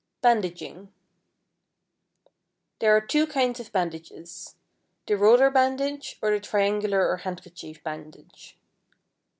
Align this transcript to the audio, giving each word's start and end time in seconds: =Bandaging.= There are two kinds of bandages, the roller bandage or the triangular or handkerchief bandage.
=Bandaging.= 0.23 0.91
There 2.79 2.95
are 2.97 3.01
two 3.05 3.27
kinds 3.27 3.59
of 3.59 3.71
bandages, 3.71 4.55
the 5.05 5.15
roller 5.15 5.51
bandage 5.51 6.17
or 6.23 6.31
the 6.31 6.39
triangular 6.39 7.07
or 7.07 7.17
handkerchief 7.17 7.83
bandage. 7.83 8.57